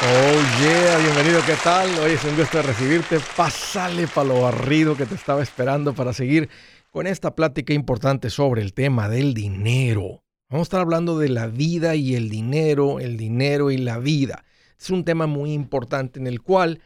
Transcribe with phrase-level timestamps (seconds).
[0.00, 1.90] Oh yeah, bienvenido, ¿qué tal?
[1.98, 3.18] Hoy es un gusto recibirte.
[3.36, 6.48] Pásale para lo barrido que te estaba esperando para seguir
[6.92, 10.22] con esta plática importante sobre el tema del dinero.
[10.50, 14.44] Vamos a estar hablando de la vida y el dinero, el dinero y la vida.
[14.78, 16.80] Es un tema muy importante en el cual,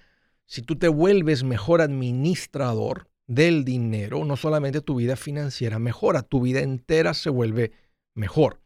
[0.46, 6.40] si tú te vuelves mejor administrador del dinero, no solamente tu vida financiera mejora, tu
[6.40, 7.72] vida entera se vuelve
[8.14, 8.62] mejor.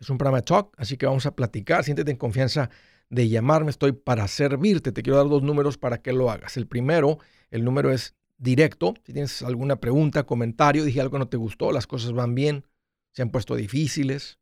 [0.00, 1.84] Es un programa de talk, así que vamos a platicar.
[1.84, 2.70] Siéntete en confianza
[3.08, 4.92] de llamarme, estoy para servirte.
[4.92, 6.56] Te quiero dar dos números para que lo hagas.
[6.56, 7.18] El primero,
[7.50, 8.94] el número es directo.
[9.04, 12.64] Si tienes alguna pregunta, comentario, dije algo que no te gustó, las cosas van bien,
[13.12, 14.38] se han puesto difíciles,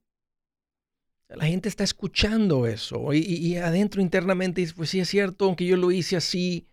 [1.28, 5.76] la gente está escuchando eso y, adentro internamente dice, pues sí es cierto, aunque yo
[5.76, 6.66] lo hice así,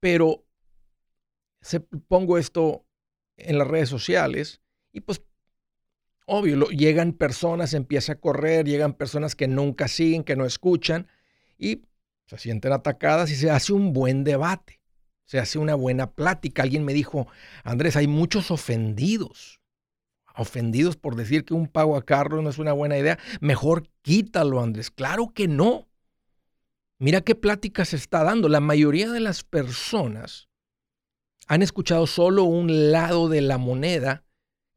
[0.00, 0.44] pero
[1.60, 2.84] se, pongo esto
[3.36, 4.60] en las redes sociales
[4.92, 5.22] y pues
[6.26, 11.06] obvio, llegan personas, empieza a correr, llegan personas que nunca siguen, que no escuchan
[11.56, 11.82] y
[12.26, 14.80] se sienten atacadas y se hace un buen debate,
[15.24, 16.64] se hace una buena plática.
[16.64, 17.28] Alguien me dijo,
[17.62, 19.60] Andrés, hay muchos ofendidos
[20.36, 23.18] ofendidos por decir que un pago a carro no es una buena idea.
[23.40, 24.90] Mejor quítalo, Andrés.
[24.90, 25.88] Claro que no.
[26.98, 28.48] Mira qué plática se está dando.
[28.48, 30.48] La mayoría de las personas
[31.46, 34.24] han escuchado solo un lado de la moneda,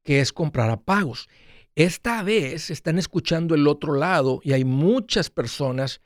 [0.04, 1.28] que es comprar a pagos.
[1.76, 6.02] Esta vez están escuchando el otro lado y hay muchas personas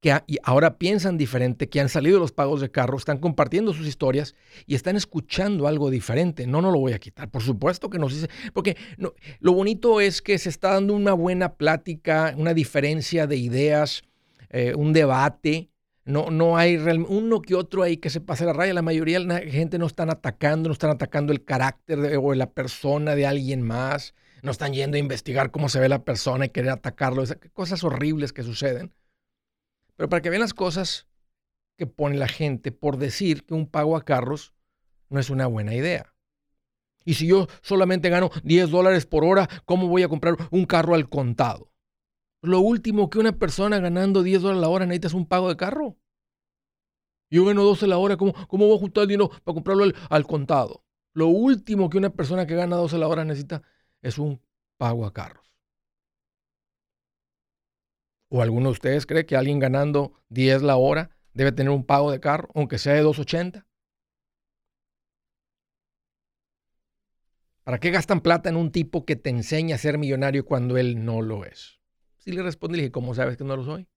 [0.00, 4.34] que ahora piensan diferente, que han salido los pagos de carro, están compartiendo sus historias
[4.66, 6.46] y están escuchando algo diferente.
[6.46, 7.28] No, no lo voy a quitar.
[7.30, 11.54] Por supuesto que nos dice, porque lo bonito es que se está dando una buena
[11.54, 14.02] plática, una diferencia de ideas,
[14.48, 15.68] eh, un debate.
[16.06, 18.72] No, no hay uno que otro ahí que se pase la raya.
[18.72, 22.50] La mayoría de la gente no están atacando, no están atacando el carácter o la
[22.50, 24.14] persona de alguien más.
[24.42, 27.22] No están yendo a investigar cómo se ve la persona y querer atacarlo.
[27.22, 28.94] Esas cosas horribles que suceden
[30.00, 31.06] pero para que vean las cosas
[31.76, 34.54] que pone la gente por decir que un pago a carros
[35.10, 36.14] no es una buena idea.
[37.04, 40.94] Y si yo solamente gano 10 dólares por hora, ¿cómo voy a comprar un carro
[40.94, 41.70] al contado?
[42.40, 45.58] Lo último que una persona ganando 10 dólares la hora necesita es un pago de
[45.58, 45.98] carro.
[47.28, 49.94] Yo gano 12 la hora, ¿cómo, cómo voy a juntar el dinero para comprarlo al,
[50.08, 50.82] al, contado?
[51.12, 53.60] Lo último que una persona que gana 12 la hora necesita
[54.00, 54.40] es un
[54.78, 55.49] pago a carros.
[58.32, 62.12] ¿O alguno de ustedes cree que alguien ganando 10 la hora debe tener un pago
[62.12, 63.66] de carro, aunque sea de 2.80?
[67.64, 71.04] ¿Para qué gastan plata en un tipo que te enseña a ser millonario cuando él
[71.04, 71.80] no lo es?
[72.18, 73.88] Si le respondí, le dije, ¿cómo sabes que no lo soy?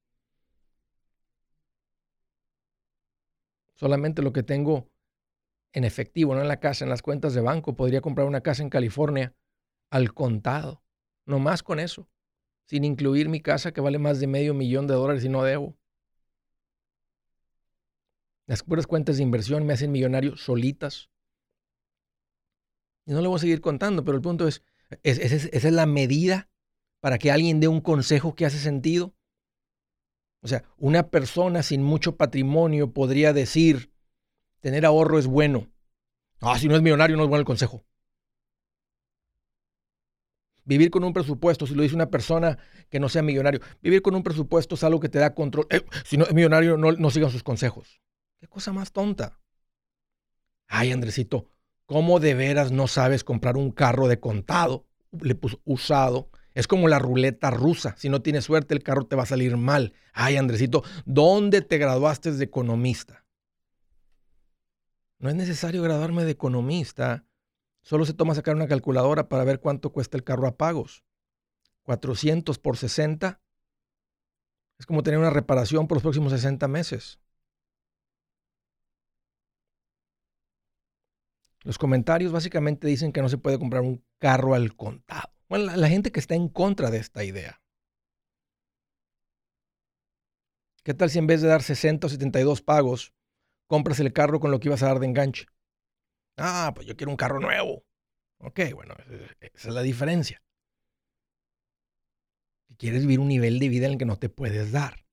[3.76, 4.90] Solamente lo que tengo
[5.74, 7.76] en efectivo, no en la casa, en las cuentas de banco.
[7.76, 9.36] Podría comprar una casa en California
[9.92, 10.84] al contado.
[11.26, 12.08] No más con eso
[12.66, 15.75] sin incluir mi casa que vale más de medio millón de dólares y no debo.
[18.45, 21.10] Las puras cuentas de inversión me hacen millonario solitas.
[23.06, 24.63] Y no le voy a seguir contando, pero el punto es,
[25.04, 26.50] esa es la medida
[27.00, 29.13] para que alguien dé un consejo que hace sentido.
[30.42, 33.92] O sea, una persona sin mucho patrimonio podría decir,
[34.59, 35.69] tener ahorro es bueno.
[36.42, 37.83] Ah, si no es millonario no es bueno el consejo.
[40.65, 42.57] Vivir con un presupuesto, si lo dice una persona
[42.89, 45.68] que no sea millonario, vivir con un presupuesto es algo que te da control.
[45.69, 48.00] Eh, si no es millonario, no, no sigan sus consejos.
[48.39, 49.39] Qué cosa más tonta.
[50.68, 51.48] Ay, Andresito,
[51.86, 56.88] ¿cómo de veras no sabes comprar un carro de contado, le puso usado, Es como
[56.88, 57.95] la ruleta rusa.
[57.98, 59.94] Si no tienes suerte, el carro te va a salir mal.
[60.13, 63.25] Ay, Andresito, ¿dónde te graduaste de economista?
[65.18, 67.25] No es necesario graduarme de economista.
[67.83, 71.03] Solo se toma sacar una calculadora para ver cuánto cuesta el carro a pagos.
[71.83, 73.41] 400 por 60
[74.80, 77.19] es como tener una reparación por los próximos 60 meses.
[81.62, 85.33] Los comentarios básicamente dicen que no se puede comprar un carro al contado.
[85.47, 87.62] Bueno, la, gente que está en contra de esta idea.
[90.83, 93.13] ¿Qué tal si en vez de dar 60 o 72 pagos,
[93.68, 95.45] compras el carro con lo que ibas a dar de enganche?
[96.38, 97.83] Ah, pues yo quiero un carro nuevo.
[98.39, 98.95] Ok, bueno,
[99.39, 100.41] esa es la diferencia.
[102.77, 105.06] quieres vivir un nivel de vida en el que no te puedes dar.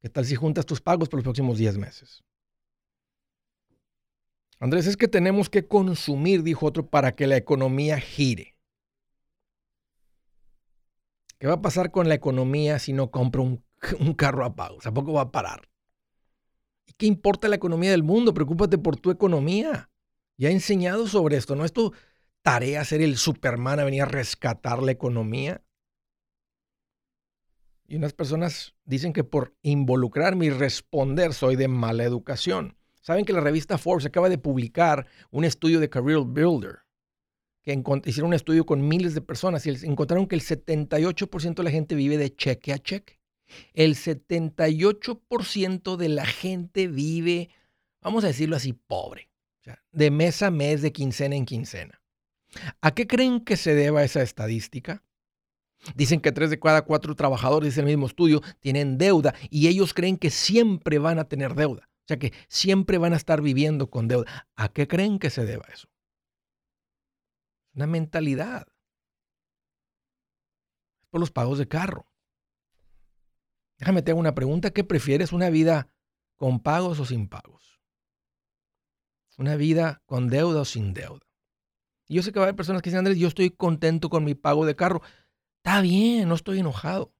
[0.00, 2.24] ¿Qué tal si juntas tus pagos por los próximos 10 meses?
[4.58, 8.58] Andrés, es que tenemos que consumir, dijo otro, para que la economía gire.
[11.38, 13.64] ¿Qué va a pasar con la economía si no compro un,
[14.16, 14.78] carro a pago?
[14.78, 15.68] Tampoco va a parar.
[16.86, 18.34] ¿Y qué importa la economía del mundo?
[18.34, 19.90] Preocúpate por tu economía.
[20.42, 21.54] Ya he enseñado sobre esto.
[21.54, 21.94] ¿No es tu
[22.42, 25.62] tarea ser el Superman a venir a rescatar la economía?
[27.86, 32.76] Y unas personas dicen que por involucrarme y responder soy de mala educación.
[33.02, 36.80] Saben que la revista Forbes acaba de publicar un estudio de Career Builder,
[37.62, 41.70] que hicieron un estudio con miles de personas y encontraron que el 78% de la
[41.70, 43.20] gente vive de cheque a cheque.
[43.74, 47.50] El 78% de la gente vive,
[48.00, 49.28] vamos a decirlo así, pobre,
[49.92, 52.02] de mes a mes, de quincena en quincena.
[52.80, 55.02] ¿A qué creen que se deba esa estadística?
[55.94, 59.94] Dicen que tres de cada cuatro trabajadores, dice el mismo estudio, tienen deuda y ellos
[59.94, 61.88] creen que siempre van a tener deuda.
[62.04, 64.48] O sea que siempre van a estar viviendo con deuda.
[64.54, 65.88] ¿A qué creen que se deba eso?
[67.74, 68.66] Una mentalidad.
[71.10, 72.06] Por los pagos de carro.
[73.78, 74.70] Déjame te hago una pregunta.
[74.70, 75.32] ¿Qué prefieres?
[75.32, 75.88] ¿Una vida
[76.36, 77.81] con pagos o sin pagos?
[79.38, 81.26] ¿Una vida con deuda o sin deuda?
[82.08, 84.24] Y yo sé que va a haber personas que dicen, Andrés, yo estoy contento con
[84.24, 85.02] mi pago de carro.
[85.58, 87.14] Está bien, no estoy enojado.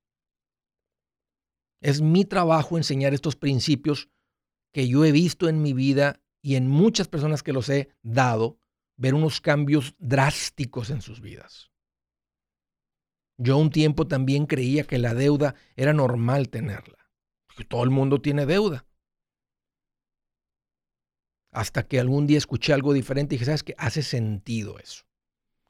[1.80, 4.08] Es mi trabajo enseñar estos principios
[4.72, 8.58] que yo he visto en mi vida y en muchas personas que los he dado,
[8.96, 11.70] ver unos cambios drásticos en sus vidas.
[13.38, 17.10] Yo un tiempo también creía que la deuda era normal tenerla,
[17.68, 18.86] todo el mundo tiene deuda.
[21.52, 23.75] Hasta que algún día escuché algo diferente y dije, ¿sabes qué?
[23.78, 25.04] Hace sentido eso.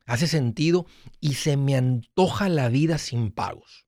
[0.06, 0.86] Hace sentido
[1.20, 3.86] y se me antoja la vida sin pagos.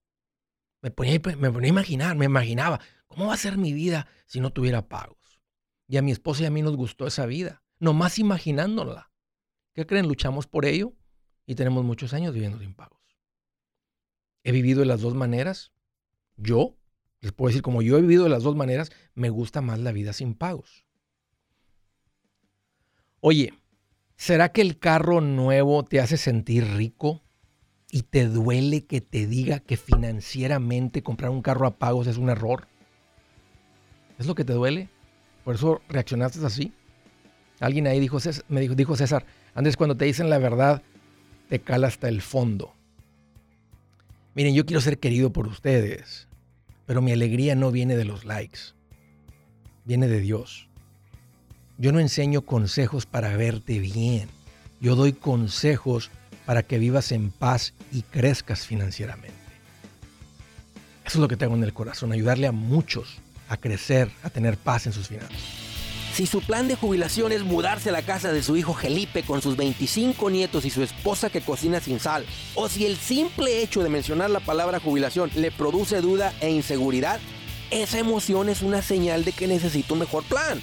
[0.83, 2.81] Me ponía, me ponía a imaginar, me imaginaba,
[3.15, 5.41] ¿Cómo va a ser mi vida si no tuviera pagos?
[5.87, 9.13] Y a mi esposa y a mí nos gustó esa vida, nomás imaginándola.
[9.73, 10.09] ¿Qué creen?
[10.09, 10.95] Luchamos por ello
[11.47, 13.01] y tenemos muchos años viviendo sin pagos.
[14.43, 15.73] He vivido de las dos maneras.
[16.37, 16.77] Yo,
[17.21, 19.93] les puedo decir, como yo he vivido de las dos maneras, me gusta más la
[19.93, 20.84] vida sin pagos.
[23.27, 23.55] Oye,
[24.17, 27.23] ¿será que el carro nuevo te hace sentir rico
[27.91, 32.29] y te duele que te diga que financieramente comprar un carro a pagos es un
[32.29, 32.69] error?
[34.19, 34.91] ¿Es lo que te duele?
[35.43, 36.75] ¿Por eso reaccionaste así?
[37.61, 38.19] Alguien ahí dijo,
[38.49, 39.25] me dijo, dijo César,
[39.55, 40.83] Andrés, cuando te dicen la verdad,
[41.49, 42.75] te cala hasta el fondo.
[44.35, 46.29] Miren, yo quiero ser querido por ustedes,
[46.85, 48.75] pero mi alegría no viene de los likes,
[49.87, 50.69] viene de Dios.
[51.77, 54.29] Yo no enseño consejos para verte bien,
[54.81, 56.11] yo doy consejos
[56.47, 59.35] para que vivas en paz y crezcas financieramente.
[61.05, 64.57] Eso es lo que tengo en el corazón, ayudarle a muchos a crecer, a tener
[64.57, 65.37] paz en sus finanzas.
[66.15, 69.43] Si su plan de jubilación es mudarse a la casa de su hijo Felipe con
[69.43, 73.83] sus 25 nietos y su esposa que cocina sin sal, o si el simple hecho
[73.83, 77.19] de mencionar la palabra jubilación le produce duda e inseguridad,
[77.73, 80.63] esa emoción es una señal de que necesita un mejor plan.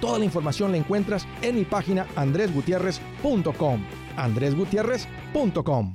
[0.00, 3.84] Toda la información la encuentras en mi página andresgutierrez.com.
[4.16, 5.94] andresgutierrez.com.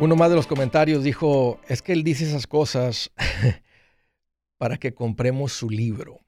[0.00, 3.10] Uno más de los comentarios dijo, es que él dice esas cosas
[4.58, 6.23] para que compremos su libro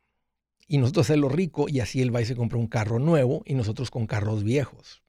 [0.67, 3.55] y nosotros hacerlo rico y así él va y se compra un carro nuevo y
[3.55, 5.03] nosotros con carros viejos.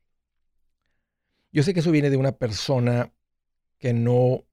[1.51, 3.13] Yo sé que eso viene de una persona
[3.79, 4.45] que no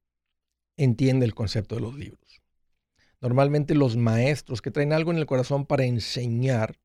[0.77, 2.43] entiende el concepto de los libros.
[3.21, 6.79] Normalmente los maestros que traen algo en el corazón para enseñar,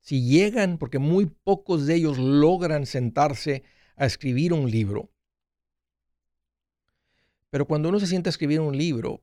[0.00, 3.64] si llegan, porque muy pocos de ellos logran sentarse
[3.96, 5.10] a escribir un libro,
[7.50, 9.22] pero cuando uno se sienta a escribir un libro,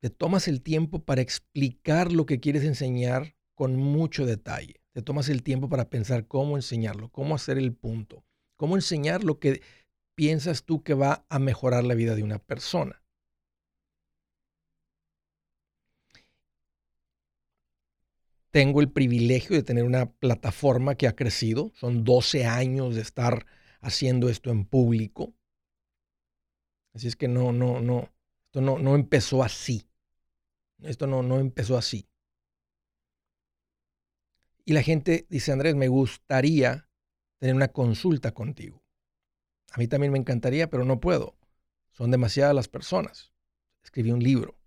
[0.00, 4.80] te tomas el tiempo para explicar lo que quieres enseñar con mucho detalle.
[4.92, 8.24] Te tomas el tiempo para pensar cómo enseñarlo, cómo hacer el punto,
[8.56, 9.62] cómo enseñar lo que
[10.14, 13.02] piensas tú que va a mejorar la vida de una persona.
[18.50, 21.70] Tengo el privilegio de tener una plataforma que ha crecido.
[21.74, 23.46] Son 12 años de estar
[23.80, 25.34] haciendo esto en público.
[26.92, 28.10] Así es que no, no, no,
[28.46, 29.89] esto no, no empezó así.
[30.82, 32.08] Esto no, no empezó así.
[34.64, 36.88] Y la gente dice, Andrés, me gustaría
[37.38, 38.84] tener una consulta contigo.
[39.72, 41.36] A mí también me encantaría, pero no puedo.
[41.92, 43.32] Son demasiadas las personas.
[43.82, 44.58] Escribí un libro.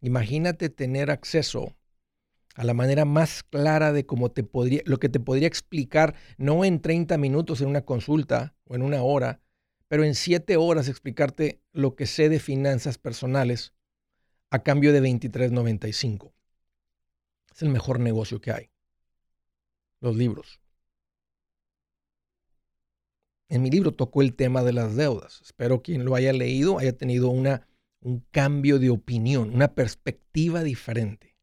[0.00, 1.76] Imagínate tener acceso
[2.54, 6.64] a la manera más clara de cómo te podría, lo que te podría explicar, no
[6.64, 9.40] en 30 minutos en una consulta o en una hora,
[9.88, 13.72] pero en 7 horas explicarte lo que sé de finanzas personales
[14.50, 16.32] a cambio de 23.95.
[17.54, 18.70] Es el mejor negocio que hay.
[20.00, 20.60] Los libros.
[23.48, 25.40] En mi libro tocó el tema de las deudas.
[25.42, 27.66] Espero quien lo haya leído haya tenido una,
[28.00, 31.36] un cambio de opinión, una perspectiva diferente.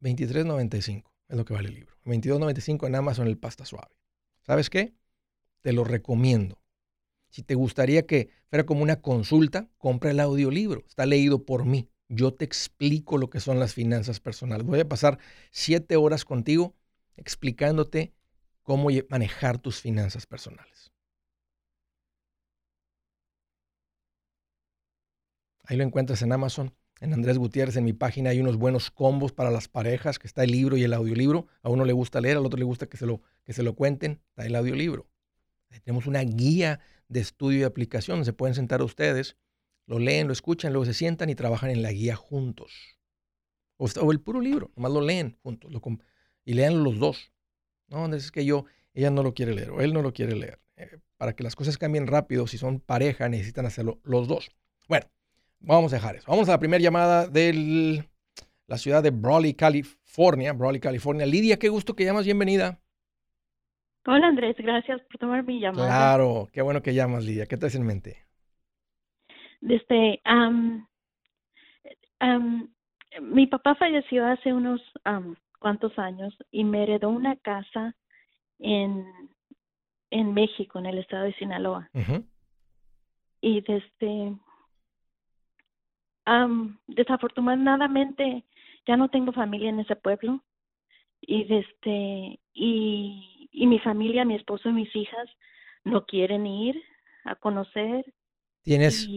[0.00, 1.96] 23.95 es lo que vale el libro.
[2.04, 3.94] 22.95 en Amazon el pasta suave.
[4.42, 4.94] ¿Sabes qué?
[5.60, 6.60] Te lo recomiendo.
[7.30, 10.84] Si te gustaría que fuera como una consulta, compra el audiolibro.
[10.86, 11.88] Está leído por mí.
[12.08, 14.66] Yo te explico lo que son las finanzas personales.
[14.66, 15.18] Voy a pasar
[15.50, 16.74] siete horas contigo
[17.16, 18.12] explicándote
[18.62, 20.90] cómo manejar tus finanzas personales.
[25.64, 29.32] Ahí lo encuentras en Amazon, en Andrés Gutiérrez, en mi página hay unos buenos combos
[29.32, 31.46] para las parejas, que está el libro y el audiolibro.
[31.62, 33.74] A uno le gusta leer, al otro le gusta que se lo, que se lo
[33.74, 35.06] cuenten, está el audiolibro.
[35.84, 36.80] Tenemos una guía
[37.10, 38.24] de estudio y aplicación.
[38.24, 39.36] Se pueden sentar ustedes,
[39.86, 42.72] lo leen, lo escuchan, luego se sientan y trabajan en la guía juntos.
[43.76, 45.72] O, el puro libro, nomás lo leen juntos
[46.44, 47.32] y lean los dos.
[47.88, 48.64] No, es que yo,
[48.94, 50.60] ella no lo quiere leer o él no lo quiere leer.
[50.76, 54.50] Eh, para que las cosas cambien rápido, si son pareja, necesitan hacerlo los dos.
[54.88, 55.06] Bueno,
[55.58, 56.26] vamos a dejar eso.
[56.30, 58.04] Vamos a la primera llamada de
[58.66, 60.52] la ciudad de Brawley, California.
[60.52, 61.26] Brawley, California.
[61.26, 62.24] Lidia, qué gusto que llamas.
[62.24, 62.80] Bienvenida.
[64.06, 65.88] Hola Andrés, gracias por tomar mi llamada.
[65.88, 67.46] Claro, qué bueno que llamas, Lidia.
[67.46, 68.24] ¿Qué traes en mente?
[69.60, 70.22] Desde,
[73.20, 74.80] mi papá falleció hace unos
[75.58, 77.94] cuantos años y me heredó una casa
[78.58, 79.04] en,
[80.10, 81.90] en México, en el estado de Sinaloa.
[83.42, 84.34] Y desde,
[86.86, 88.44] desafortunadamente
[88.86, 90.42] ya no tengo familia en ese pueblo
[91.20, 95.28] y desde y y mi familia, mi esposo y mis hijas
[95.84, 96.82] no quieren ir
[97.24, 98.04] a conocer.
[98.62, 99.08] ¿Tienes,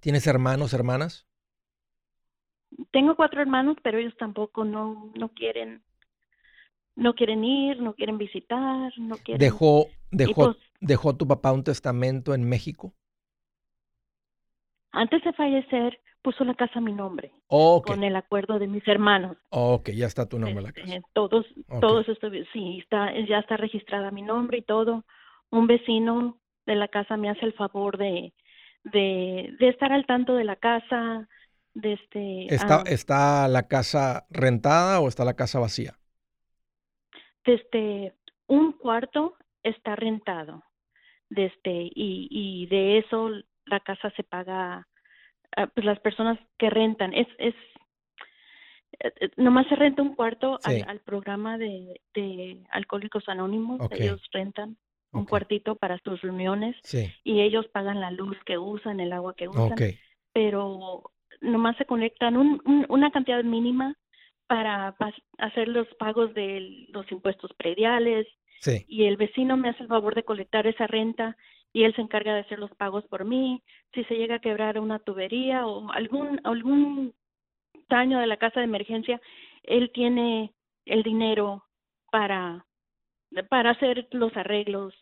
[0.00, 1.26] ¿tienes hermanos, hermanas?
[2.90, 5.82] Tengo cuatro hermanos, pero ellos tampoco no, no quieren
[6.96, 9.38] no quieren ir, no quieren visitar, no quieren...
[9.38, 12.94] ¿Dejó, dejó, pues dejó tu papá un testamento en México?
[14.92, 17.30] Antes de fallecer, puso la casa a mi nombre.
[17.46, 19.36] Con el acuerdo de mis hermanos.
[19.50, 21.08] Ok, ya está tu nombre en la este, casa.
[21.12, 21.46] todos,
[21.80, 22.04] todos
[22.52, 25.04] sí, está, ya está registrada mi nombre y todo.
[25.50, 28.34] Un vecino de la casa me hace el favor de,
[28.82, 31.28] de, de estar al tanto de la casa,
[31.74, 32.52] de este...
[32.52, 35.94] ¿Está, ¿Está la casa rentada o está la casa vacía?
[37.44, 38.16] Desde
[38.48, 40.64] un cuarto está rentado.
[41.30, 43.30] Desde, y, y de eso
[43.64, 44.88] la casa se paga,
[45.56, 47.54] ah, pues las personas que rentan, es, es,
[49.00, 54.76] eh, eh, nomás se renta un cuarto al, programa de, de Alcohólicos Anónimos, ellos rentan
[55.12, 56.76] un cuartito para sus reuniones
[57.24, 59.76] y ellos pagan la luz que usan, el agua que usan,
[60.32, 61.10] pero
[61.40, 63.96] nomás se conectan un, una cantidad mínima
[64.46, 64.94] para
[65.38, 68.26] hacer los pagos de los impuestos prediales
[68.88, 71.36] y el vecino me hace el favor de colectar esa renta
[71.72, 73.62] y él se encarga de hacer los pagos por mí.
[73.92, 77.14] Si se llega a quebrar una tubería o algún algún
[77.88, 79.20] daño de la casa de emergencia,
[79.62, 80.52] él tiene
[80.84, 81.64] el dinero
[82.10, 82.64] para
[83.48, 84.94] para hacer los arreglos.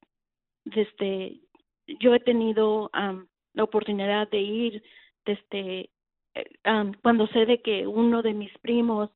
[0.65, 1.41] Desde
[2.01, 2.91] yo he tenido
[3.53, 4.83] la oportunidad de ir
[5.25, 5.91] desde
[6.35, 9.11] eh, cuando sé de que uno de mis primos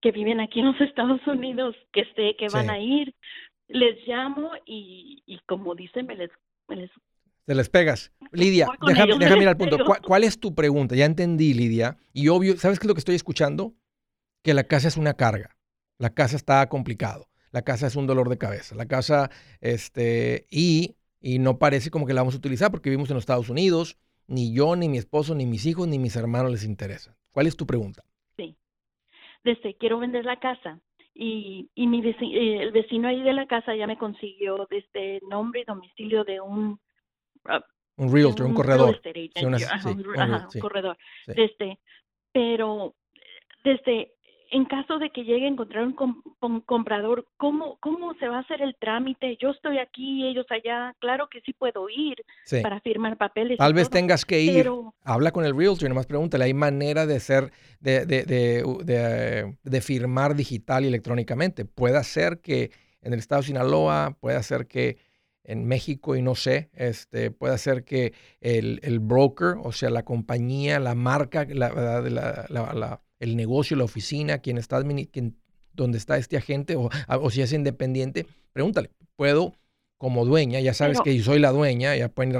[0.00, 3.14] que viven aquí en los Estados Unidos, que sé que van a ir,
[3.68, 6.30] les llamo y, y como dice, me les,
[6.68, 6.90] me les
[7.46, 8.12] te les pegas.
[8.32, 9.78] Lidia, déjame, déjame ir al punto.
[10.04, 10.96] ¿Cuál, es tu pregunta?
[10.96, 11.96] Ya entendí, Lidia.
[12.12, 13.72] Y obvio, ¿sabes qué es lo que estoy escuchando?
[14.42, 15.56] Que la casa es una carga.
[15.98, 17.28] La casa está complicado.
[17.52, 18.74] La casa es un dolor de cabeza.
[18.74, 19.30] La casa,
[19.60, 23.22] este, y, y no parece como que la vamos a utilizar porque vivimos en los
[23.22, 23.96] Estados Unidos.
[24.26, 27.16] Ni yo, ni mi esposo, ni mis hijos, ni mis hermanos les interesa.
[27.30, 28.02] ¿Cuál es tu pregunta?
[28.36, 28.56] Sí.
[29.44, 30.80] Desde quiero vender la casa
[31.18, 35.62] y, y mi eh, el vecino ahí de la casa ya me consiguió desde nombre
[35.62, 36.78] y domicilio de un
[37.46, 37.64] ah,
[37.96, 39.00] un realtor, un, corredor,
[39.86, 41.78] un, corredor, desde
[42.32, 42.94] pero
[43.64, 44.12] desde
[44.50, 48.62] en caso de que llegue a encontrar un, comprador, ¿cómo, ¿cómo se va a hacer
[48.62, 49.36] el trámite?
[49.40, 52.16] Yo estoy aquí, ellos allá, claro que sí puedo ir
[52.62, 53.58] para firmar papeles.
[53.58, 54.70] Tal vez tengas que ir,
[55.04, 59.80] habla con el realtor y nomás pregúntale, ¿hay manera de ser, de, de, de, de,
[59.80, 61.64] firmar digital y electrónicamente?
[61.64, 62.70] Puede ser que
[63.02, 64.98] en el estado de Sinaloa, puede ser que
[65.44, 70.04] en México y no sé, este, puede ser que el, el broker, o sea, la
[70.04, 75.36] compañía, la marca, la, la, la el negocio, la oficina, quien está, quien,
[75.72, 79.54] donde está este agente o, o, si es independiente, pregúntale, ¿puedo
[79.98, 80.60] como dueña?
[80.60, 82.34] Ya sabes que yo soy la dueña, ya pueden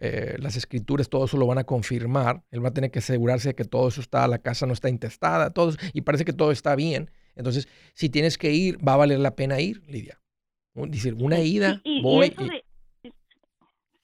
[0.00, 2.44] eh, las escrituras, todo eso lo van a confirmar.
[2.50, 4.88] Él va a tener que asegurarse de que todo eso está, la casa no está
[4.88, 7.10] intestada, todo, y parece que todo está bien.
[7.34, 10.20] Entonces, si tienes que ir, va a valer la pena ir, Lidia.
[10.74, 12.32] Decir, una ida, voy.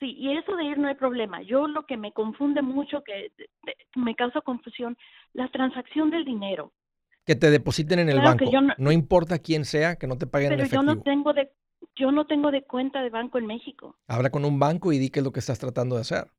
[0.04, 1.40] Sí, y eso de ir no hay problema.
[1.40, 3.32] Yo lo que me confunde mucho, que
[3.96, 4.98] me causa confusión,
[5.32, 6.74] la transacción del dinero.
[7.24, 8.44] Que te depositen en el banco.
[8.76, 10.82] No, importa quién sea, que no te paguen en efectivo.
[10.82, 11.50] Pero yo no tengo de
[11.96, 13.96] yo no tengo de cuenta de banco en México.
[14.06, 16.30] Habla con un banco y di qué es lo que estás tratando de hacer.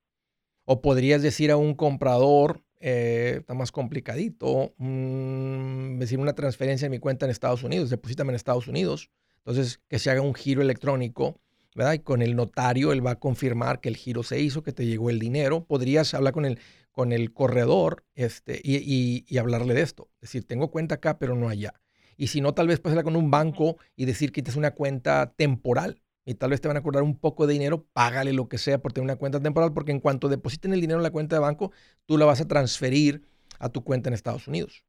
[0.66, 6.92] O podrías decir a un comprador, eh, está más complicadito, mm, decir una transferencia en
[6.92, 9.10] mi cuenta en Estados Unidos, deposítame en Estados Unidos.
[9.38, 11.40] Entonces, que se haga un giro electrónico
[11.76, 11.94] ¿verdad?
[11.94, 14.86] Y con el notario él va a confirmar que el giro se hizo, que te
[14.86, 15.66] llegó el dinero.
[15.66, 16.60] Podrías hablar con el,
[16.92, 20.10] con el corredor este, y, y, hablarle de esto.
[20.16, 21.74] Es decir, tengo cuenta acá, pero no allá.
[22.18, 24.72] Y si no, tal vez puedes hablar con un banco y decir que es una
[24.72, 26.02] cuenta temporal.
[26.26, 28.82] Y tal vez te van a acordar un poco de dinero, págale lo que sea
[28.82, 31.42] por tener una cuenta temporal, porque en cuanto depositen el dinero en la cuenta de
[31.42, 31.72] banco,
[32.08, 33.28] tú la vas a transferir
[33.60, 34.86] a tu cuenta en Estados Unidos.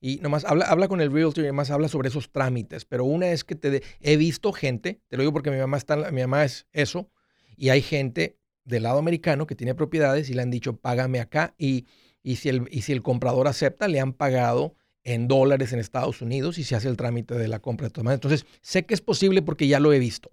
[0.00, 2.84] Y nomás habla, habla con el realtor y además habla sobre esos trámites.
[2.86, 5.96] Pero una es que te he visto gente, te lo digo porque mi mamá, está,
[6.10, 7.10] mi mamá es eso,
[7.56, 11.54] y hay gente del lado americano que tiene propiedades y le han dicho, págame acá.
[11.58, 11.86] Y,
[12.22, 16.22] y, si el, y si el comprador acepta, le han pagado en dólares en Estados
[16.22, 19.00] Unidos y se hace el trámite de la compra de todas Entonces, sé que es
[19.00, 20.30] posible porque ya lo he visto.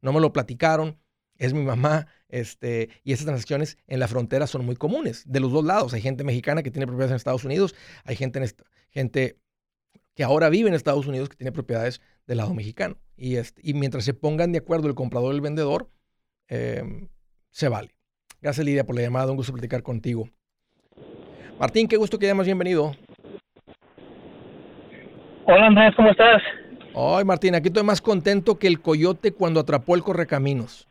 [0.00, 0.98] No me lo platicaron,
[1.36, 5.52] es mi mamá, este, y esas transacciones en la frontera son muy comunes, de los
[5.52, 5.94] dos lados.
[5.94, 7.74] Hay gente mexicana que tiene propiedades en Estados Unidos,
[8.04, 8.44] hay gente, en
[8.94, 9.36] gente
[10.14, 12.96] que ahora vive en Estados Unidos que tiene propiedades del lado mexicano.
[13.16, 15.88] Y, este, y mientras se pongan de acuerdo el comprador y el vendedor,
[16.48, 17.08] em,
[17.50, 17.90] se vale.
[18.40, 20.28] Gracias Lidia por la llamada, un gusto platicar contigo.
[21.58, 22.92] Martín, qué gusto que hayamos bienvenido.
[25.46, 26.42] Hola Andrés, ¿cómo estás?
[26.94, 30.88] Ay Martín, aquí estoy más contento que el coyote cuando atrapó el correcaminos.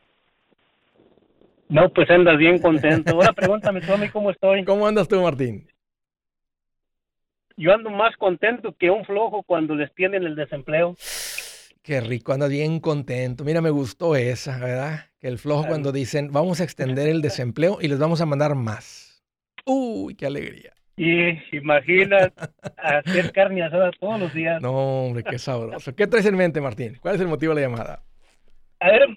[1.70, 3.14] No, pues andas bien contento.
[3.14, 4.64] Ahora pregúntame tú a mí cómo estoy.
[4.64, 5.66] ¿Cómo andas tú, Martín?
[7.58, 10.96] Yo ando más contento que un flojo cuando les tienen el desempleo.
[11.82, 13.44] Qué rico, andas bien contento.
[13.44, 15.00] Mira, me gustó esa, ¿verdad?
[15.20, 18.56] Que el flojo cuando dicen, vamos a extender el desempleo y les vamos a mandar
[18.56, 19.24] más.
[19.66, 20.74] Uy, qué alegría.
[20.96, 22.32] Y imagina
[22.78, 24.62] hacer carne asada todos los días.
[24.62, 25.96] No, hombre, qué sabroso.
[25.96, 26.98] ¿Qué traes en mente, Martín?
[27.02, 28.04] ¿Cuál es el motivo de la llamada?
[28.80, 29.08] A ver,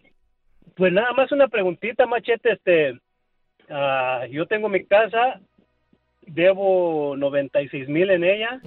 [0.75, 2.53] pues nada más una preguntita, Machete.
[2.53, 2.93] Este,
[3.69, 5.41] uh, yo tengo mi casa,
[6.27, 8.61] debo 96 mil en ella.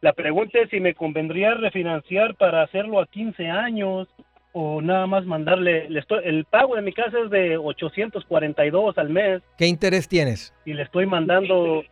[0.00, 4.08] La pregunta es si me convendría refinanciar para hacerlo a 15 años
[4.52, 9.10] o nada más mandarle, le estoy, el pago de mi casa es de 842 al
[9.10, 9.42] mes.
[9.56, 10.54] ¿Qué interés tienes?
[10.64, 11.82] Y le estoy mandando,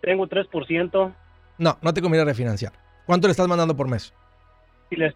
[0.00, 1.14] tengo 3%.
[1.58, 2.72] No, no te conviene refinanciar.
[3.04, 4.14] ¿Cuánto le estás mandando por mes?
[4.90, 5.14] Y le,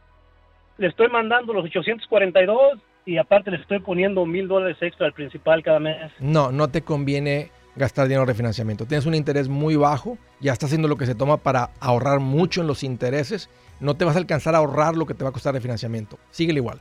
[0.79, 5.63] le estoy mandando los 842 y aparte le estoy poniendo mil dólares extra al principal
[5.63, 6.13] cada mes.
[6.21, 8.87] No, no te conviene gastar dinero en refinanciamiento.
[8.87, 12.61] Tienes un interés muy bajo, ya estás haciendo lo que se toma para ahorrar mucho
[12.61, 13.49] en los intereses.
[13.81, 16.19] No te vas a alcanzar a ahorrar lo que te va a costar refinanciamiento.
[16.31, 16.81] Síguele igual.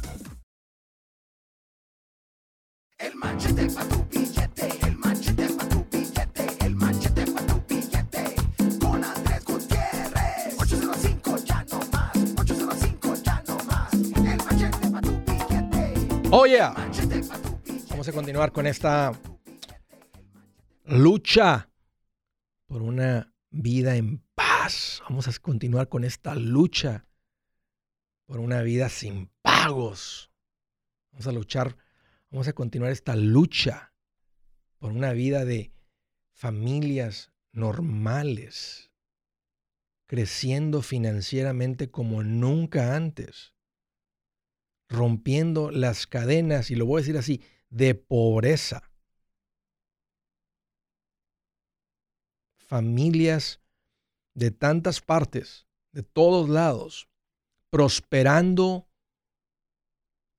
[3.01, 8.35] El machete para tu billete, el machete para tu billete, el machete para tu billete.
[8.79, 10.59] Con Andrés Gutiérrez.
[10.59, 13.93] 805 ya no más, 805 ya no más.
[13.93, 16.29] El machete para tu billete.
[16.31, 16.75] Oh yeah.
[17.89, 19.13] Vamos a continuar con esta
[20.85, 21.69] lucha
[22.67, 25.01] por una vida en paz.
[25.09, 27.07] Vamos a continuar con esta lucha
[28.27, 30.31] por una vida sin pagos.
[31.11, 31.77] Vamos a luchar,
[32.31, 33.93] vamos a continuar esta lucha
[34.79, 35.73] por una vida de
[36.31, 38.91] familias normales,
[40.07, 43.53] creciendo financieramente como nunca antes,
[44.87, 48.91] rompiendo las cadenas, y lo voy a decir así, de pobreza.
[52.57, 53.61] Familias
[54.33, 57.09] de tantas partes, de todos lados,
[57.69, 58.87] prosperando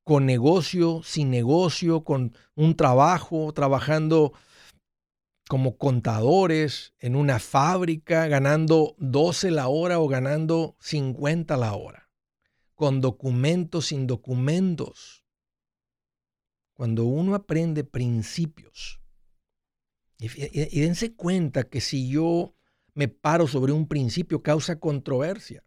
[0.04, 4.32] con negocio, sin negocio, con un trabajo, trabajando
[5.48, 12.10] como contadores en una fábrica, ganando 12 la hora o ganando 50 la hora,
[12.74, 15.24] con documentos, sin documentos.
[16.72, 19.02] Cuando uno aprende principios,
[20.18, 22.54] y, dense cuenta que si yo
[22.94, 25.64] me paro sobre un principio causa controversia.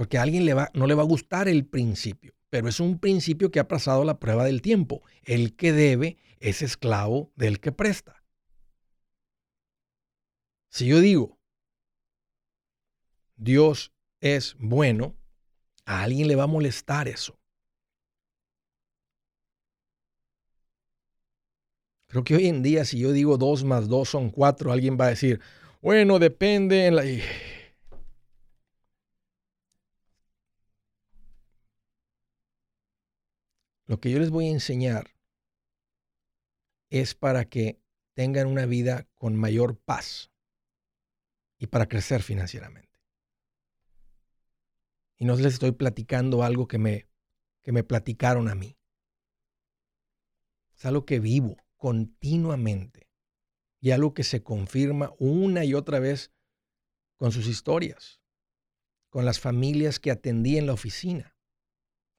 [0.00, 2.98] Porque a alguien le va, no le va a gustar el principio, pero es un
[2.98, 5.02] principio que ha pasado la prueba del tiempo.
[5.24, 8.24] El que debe es esclavo del que presta.
[10.70, 11.38] Si yo digo,
[13.36, 15.18] Dios es bueno,
[15.84, 17.38] a alguien le va a molestar eso.
[22.06, 25.08] Creo que hoy en día si yo digo 2 más 2 son 4, alguien va
[25.08, 25.42] a decir,
[25.82, 27.04] bueno, depende en la...
[33.90, 35.16] Lo que yo les voy a enseñar
[36.90, 37.82] es para que
[38.14, 40.30] tengan una vida con mayor paz
[41.58, 43.02] y para crecer financieramente.
[45.16, 47.08] Y no les estoy platicando algo que me,
[47.62, 48.78] que me platicaron a mí.
[50.76, 53.10] Es algo que vivo continuamente
[53.80, 56.30] y algo que se confirma una y otra vez
[57.16, 58.20] con sus historias,
[59.08, 61.36] con las familias que atendí en la oficina,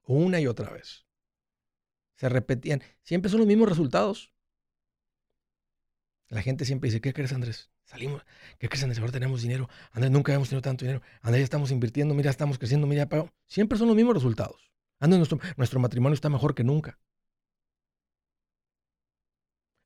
[0.01, 1.05] una y otra vez.
[2.21, 4.31] Se repetían, siempre son los mismos resultados.
[6.27, 7.71] La gente siempre dice, ¿qué crees Andrés?
[7.83, 8.23] Salimos,
[8.59, 8.99] ¿qué crees Andrés?
[8.99, 9.67] Ahora tenemos dinero.
[9.91, 11.01] Andrés, nunca hemos tenido tanto dinero.
[11.23, 13.31] Andrés, ya estamos invirtiendo, mira, estamos creciendo, mira, pago.
[13.47, 14.71] Siempre son los mismos resultados.
[14.99, 16.99] Andrés, nuestro, nuestro matrimonio está mejor que nunca.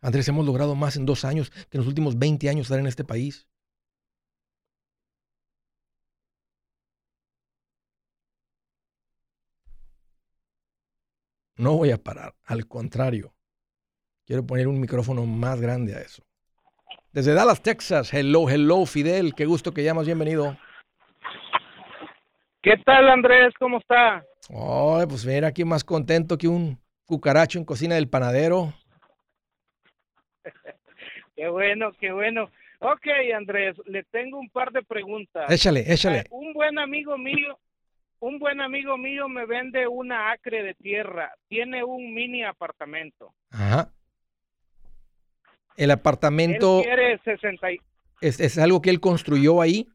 [0.02, 2.88] Andrés, hemos logrado más en dos años que en los últimos 20 años estar en
[2.88, 3.48] este país.
[11.58, 13.34] No voy a parar, al contrario.
[14.26, 16.24] Quiero poner un micrófono más grande a eso.
[17.14, 20.58] Desde Dallas, Texas, hello, hello, Fidel, qué gusto que llamas, bienvenido.
[22.62, 23.54] ¿Qué tal, Andrés?
[23.58, 24.26] ¿Cómo está?
[24.50, 28.74] Oh, pues mira, aquí más contento que un cucaracho en cocina del panadero.
[31.36, 32.50] Qué bueno, qué bueno.
[32.80, 35.52] Ok, Andrés, le tengo un par de preguntas.
[35.52, 36.20] Échale, échale.
[36.20, 37.60] Eh, un buen amigo mío,
[38.26, 41.32] un buen amigo mío me vende una acre de tierra.
[41.48, 43.36] Tiene un mini apartamento.
[43.52, 43.92] Ajá.
[45.78, 47.80] El apartamento Él quiere 60 y-
[48.22, 49.88] es, es algo que él construyó ahí.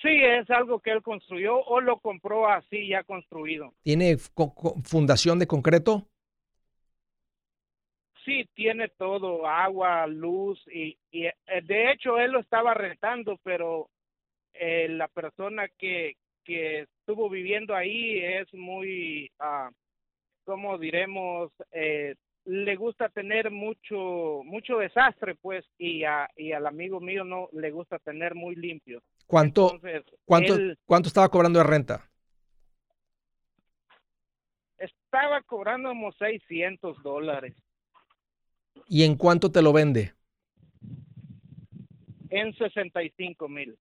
[0.00, 3.74] Sí, es algo que él construyó o lo compró así ya construido.
[3.82, 6.06] Tiene fundación de concreto.
[8.24, 13.90] Sí, tiene todo, agua, luz y, y, eh, de hecho él lo estaba rentando, pero
[14.54, 19.70] eh, la persona que, que estuvo viviendo ahí es muy, ah,
[20.44, 21.50] ¿cómo diremos?
[21.72, 22.14] Eh,
[22.46, 27.70] le gusta tener mucho mucho desastre, pues, y, a, y al amigo mío no le
[27.70, 29.02] gusta tener muy limpio.
[29.26, 32.10] ¿Cuánto, Entonces, cuánto, él cuánto estaba cobrando de renta?
[34.78, 37.54] estaba cobrando como 600 dólares
[38.88, 40.12] ¿Y en cuánto te lo vende?
[42.30, 43.78] en 65 mil.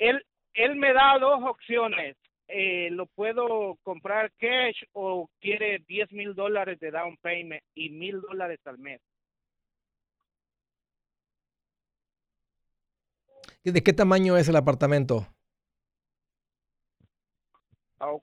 [0.00, 2.16] Él, él me da dos opciones.
[2.48, 8.20] Eh, lo puedo comprar cash o quiere 10 mil dólares de down payment y mil
[8.22, 9.00] dólares al mes.
[13.62, 15.26] ¿De qué tamaño es el apartamento?
[17.98, 18.22] Ok.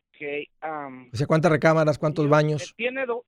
[0.63, 2.63] um, O sea, ¿cuántas recámaras, cuántos yo- baños?
[2.71, 3.23] eh, Tiene, do-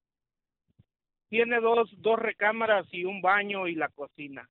[1.29, 4.49] tiene dos, dos recámaras y un baño y la cocina.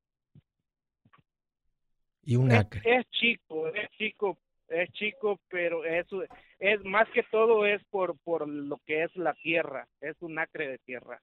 [2.28, 2.82] Y un Es, acre.
[2.82, 4.38] es chico, es chico,
[4.68, 6.22] es chico, pero eso
[6.58, 10.68] es más que todo es por, por lo que es la tierra, es un acre
[10.68, 11.20] de tierra.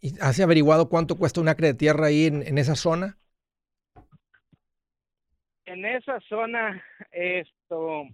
[0.00, 3.18] ¿Y ¿Has averiguado cuánto cuesta un acre de tierra ahí en, en esa zona?
[5.66, 8.04] En esa zona, esto,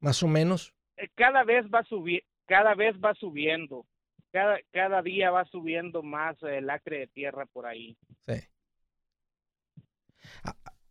[0.00, 0.72] Más o menos.
[0.96, 3.86] eh, cada vez va subi cada vez va subiendo,
[4.32, 7.96] cada, cada día va subiendo más el acre de tierra por ahí.
[8.26, 8.34] Sí.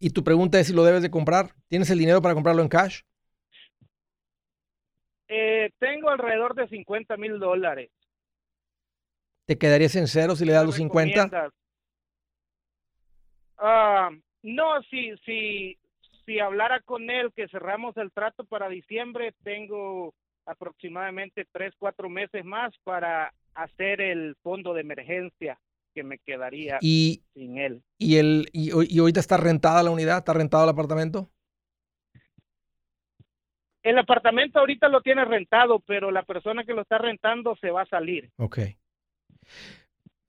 [0.04, 1.52] Y tu pregunta es si lo debes de comprar.
[1.70, 3.04] ¿Tienes el dinero para comprarlo en cash?
[5.30, 7.90] Eh, tengo alrededor de 50 mil dólares.
[9.46, 11.24] ¿Te quedarías en cero si le das ¿Me los 50?
[11.24, 11.54] recomiendas?
[13.58, 14.10] Ah,
[14.42, 15.78] no, si, si,
[16.26, 20.14] si hablara con él que cerramos el trato para diciembre, tengo
[20.46, 25.58] aproximadamente tres, cuatro meses más para hacer el fondo de emergencia
[25.94, 27.82] que me quedaría Y, sin él.
[27.98, 31.30] y, el, y, y ahorita está rentada la unidad, está rentado el apartamento.
[33.84, 37.82] El apartamento ahorita lo tiene rentado, pero la persona que lo está rentando se va
[37.82, 38.32] a salir.
[38.38, 38.60] Ok.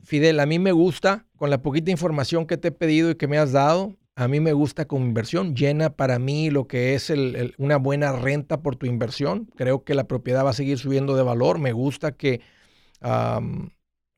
[0.03, 3.29] Fidel, a mí me gusta, con la poquita información que te he pedido y que
[3.29, 5.55] me has dado, a mí me gusta como inversión.
[5.55, 9.47] Llena para mí lo que es el- el- una buena renta por tu inversión.
[9.57, 11.59] Creo que la propiedad va a seguir subiendo de valor.
[11.59, 12.41] Me gusta que,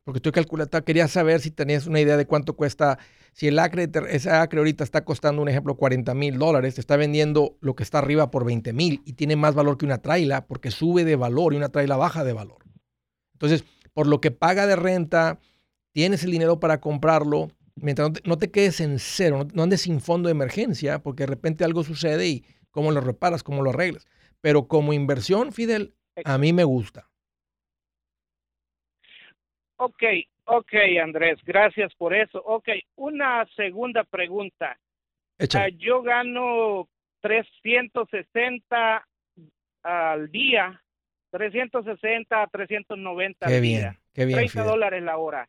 [0.07, 2.97] porque estoy calculando, quería saber si tenías una idea de cuánto cuesta.
[3.33, 6.97] Si el acre, ese acre ahorita está costando, un ejemplo, 40 mil dólares, te está
[6.97, 10.47] vendiendo lo que está arriba por 20 mil y tiene más valor que una traila
[10.47, 12.59] porque sube de valor y una traila baja de valor.
[13.33, 13.65] Entonces,
[13.95, 15.41] por lo que paga de renta,
[15.91, 19.65] tienes el dinero para comprarlo, mientras no te, no te quedes en cero, no, no
[19.65, 23.61] andes sin fondo de emergencia, porque de repente algo sucede y cómo lo reparas, cómo
[23.61, 24.07] lo arreglas.
[24.41, 27.06] Pero como inversión, Fidel, a mí me gusta.
[29.79, 30.03] Ok,
[30.45, 32.43] ok, Andrés, gracias por eso.
[32.45, 34.79] Ok, una segunda pregunta.
[35.53, 36.89] Ah, yo gano
[37.21, 39.07] 360
[39.83, 40.83] al día,
[41.31, 44.65] 360 a 390 Qué al bien, día, qué bien, 30 Fidel.
[44.65, 45.49] dólares la hora.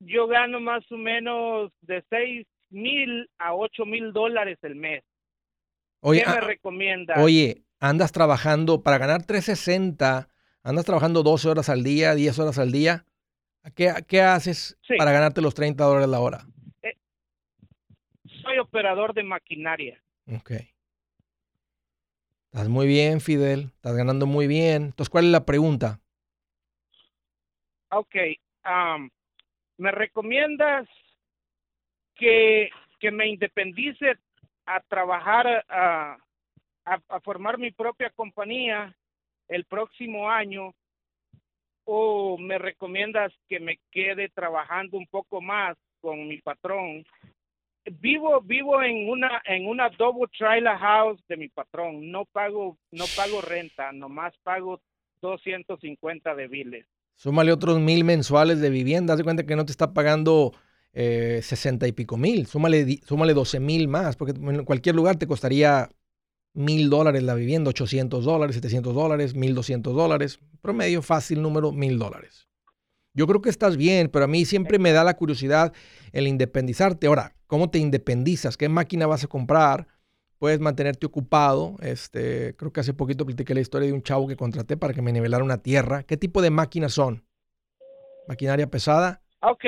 [0.00, 5.04] Yo gano más o menos de 6 mil a 8 mil dólares el mes.
[6.00, 7.14] Oye, ¿Qué me ah, recomienda?
[7.22, 10.29] oye, andas trabajando, para ganar 360,
[10.62, 13.04] andas trabajando 12 horas al día, 10 horas al día.
[13.74, 14.96] ¿Qué, qué haces Sí.
[14.96, 16.46] para ganarte los 30 dólares la hora?
[18.42, 20.02] Soy operador de maquinaria.
[20.34, 20.52] Ok.
[22.52, 23.70] Estás muy bien, Fidel.
[23.74, 24.84] Estás ganando muy bien.
[24.86, 26.00] Entonces, ¿cuál es la pregunta?
[27.90, 28.14] Ok,
[28.62, 29.10] am,
[29.78, 30.88] ¿me recomiendas
[32.14, 34.16] que, que me independice
[34.66, 36.16] a trabajar, a,
[36.84, 38.96] a, a formar mi propia compañía
[39.50, 40.74] el próximo año?
[41.92, 47.04] o me recomiendas que me quede trabajando un poco más con mi patrón?
[48.00, 52.10] Vivo vivo en una en una double trailer house de mi patrón.
[52.12, 54.80] No pago no pago renta, nomás pago
[55.20, 56.86] 250 de biles.
[57.16, 59.14] Súmale otros mil mensuales de vivienda.
[59.14, 60.52] Haz cuenta que no te está pagando
[60.92, 62.46] eh, 60 y pico mil.
[62.46, 65.88] Súmale, súmale 12 mil más, porque en cualquier lugar te costaría
[66.52, 70.40] mil dólares la vivienda, 800 dólares, 700 dólares, 1200 dólares.
[70.60, 72.48] Promedio fácil número, mil dólares.
[73.12, 75.72] Yo creo que estás bien, pero a mí siempre me da la curiosidad
[76.12, 77.06] el independizarte.
[77.06, 78.56] Ahora, ¿cómo te independizas?
[78.56, 79.88] ¿Qué máquina vas a comprar?
[80.38, 81.76] Puedes mantenerte ocupado.
[81.82, 85.02] Este, creo que hace poquito platiqué la historia de un chavo que contraté para que
[85.02, 86.04] me nivelara una tierra.
[86.04, 87.24] ¿Qué tipo de máquinas son?
[88.28, 89.22] ¿Maquinaria pesada?
[89.42, 89.64] Ok.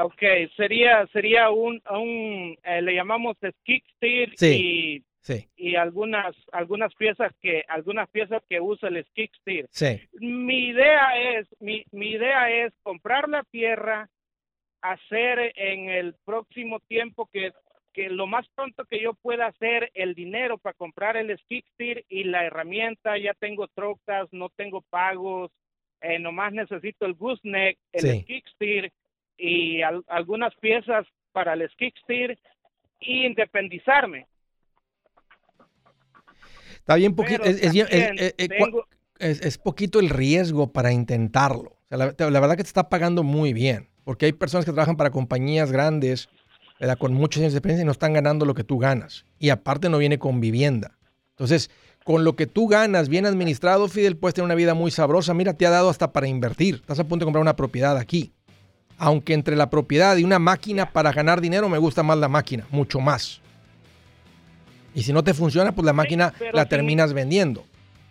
[0.00, 0.22] Ok,
[0.56, 5.04] sería sería un, un eh, le llamamos skid steer Sí.
[5.22, 9.66] Sí, y, algunas algunas piezas que algunas piezas que usa el steer.
[9.70, 10.00] sí.
[10.18, 14.08] Mi idea es mi, mi idea es comprar la tierra,
[14.80, 17.52] hacer en el próximo tiempo que
[17.94, 22.24] que lo más pronto que yo pueda hacer el dinero para comprar el steer y
[22.24, 25.52] la herramienta, ya tengo trocas, no tengo pagos,
[26.00, 28.42] eh, nomás necesito el gooseneck, el Sí.
[28.54, 28.90] steer
[29.36, 32.38] y al- algunas piezas para el steer
[32.98, 34.26] y independizarme.
[36.82, 37.42] Está bien poquito.
[37.44, 37.56] Es,
[38.48, 38.86] tengo-
[39.62, 41.70] poquito el riesgo para intentarlo.
[41.70, 43.88] O sea, la, la verdad que te está pagando muy bien.
[44.04, 46.28] Porque hay personas que trabajan para compañías grandes,
[46.80, 46.98] ¿verdad?
[46.98, 49.24] con muchos años de experiencia y no están ganando lo que tú ganas.
[49.38, 50.98] Y aparte no viene con vivienda.
[51.30, 51.70] Entonces,
[52.04, 55.34] con lo que tú ganas, bien administrado, Fidel, puedes tener una vida muy sabrosa.
[55.34, 56.76] Mira, te ha dado hasta para invertir.
[56.76, 58.32] Estás a punto de comprar una propiedad aquí.
[58.98, 62.66] Aunque entre la propiedad y una máquina para ganar dinero, me gusta más la máquina,
[62.70, 63.40] mucho más.
[64.94, 66.68] Y si no te funciona, pues la máquina la sí.
[66.68, 67.64] terminas vendiendo.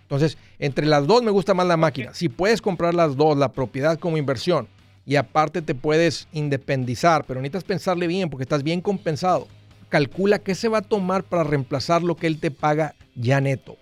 [0.03, 2.13] Entonces, entre las dos me gusta más la máquina.
[2.13, 4.67] Si puedes comprar las dos, la propiedad como inversión,
[5.05, 9.47] y aparte te puedes independizar, pero necesitas pensarle bien porque estás bien compensado.
[9.89, 13.77] Calcula qué se va a tomar para reemplazar lo que él te paga ya neto.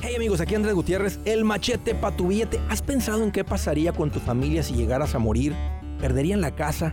[0.00, 2.60] Hey amigos, aquí Andrés Gutiérrez, el machete para tu billete.
[2.68, 5.54] ¿Has pensado en qué pasaría con tu familia si llegaras a morir?
[5.98, 6.92] ¿Perderían la casa?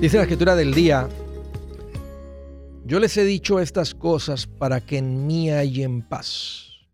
[0.00, 1.10] Dice la escritura del día,
[2.86, 6.88] yo les he dicho estas cosas para que en mí hallen paz.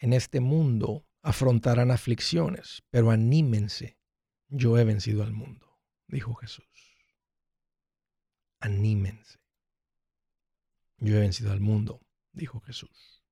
[0.00, 3.98] En este mundo afrontarán aflicciones, pero anímense,
[4.48, 5.69] yo he vencido al mundo,
[6.10, 6.66] dijo Jesús.
[8.60, 9.38] Anímense.
[10.98, 12.00] Yo he vencido al mundo,
[12.32, 13.22] dijo Jesús.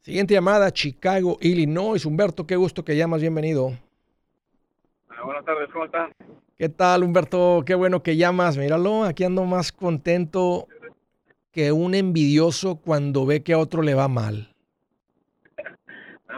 [0.00, 2.04] Siguiente llamada, Chicago, Illinois.
[2.04, 3.78] Humberto, qué gusto que llamas, bienvenido.
[5.24, 5.86] Buenas tardes, ¿cómo?
[6.56, 7.62] ¿Qué tal, Humberto?
[7.64, 8.56] Qué bueno que llamas.
[8.56, 10.66] Míralo, aquí ando más contento
[11.50, 14.47] que un envidioso cuando ve que a otro le va mal.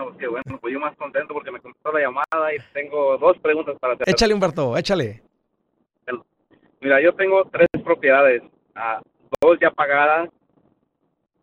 [0.00, 3.18] No, pues qué bueno, pues yo más contento porque me contestó la llamada y tengo
[3.18, 4.08] dos preguntas para hacer.
[4.08, 5.22] Échale, Humberto, échale.
[6.80, 8.42] Mira, yo tengo tres propiedades,
[8.74, 9.02] ah,
[9.42, 10.30] dos ya pagadas,